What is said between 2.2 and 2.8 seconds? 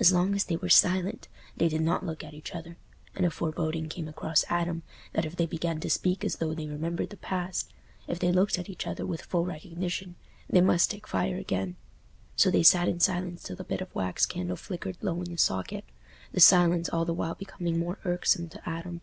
at each other,